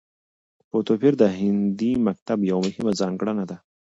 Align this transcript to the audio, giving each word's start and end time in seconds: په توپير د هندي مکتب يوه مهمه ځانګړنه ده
په 0.69 0.77
توپير 0.87 1.13
د 1.17 1.23
هندي 1.37 1.91
مکتب 2.07 2.39
يوه 2.51 2.61
مهمه 2.67 2.91
ځانګړنه 3.01 3.43
ده 3.49 3.57